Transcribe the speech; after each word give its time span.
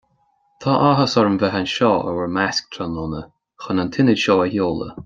Tá 0.63 0.71
áthas 0.85 1.13
orm 1.23 1.35
bheith 1.43 1.57
anseo 1.59 1.91
i 2.13 2.15
bhur 2.17 2.33
measc 2.39 2.65
tráthnóna 2.77 3.23
chun 3.67 3.85
an 3.87 3.95
tIonad 3.99 4.27
seo 4.27 4.43
a 4.47 4.51
sheoladh 4.57 4.97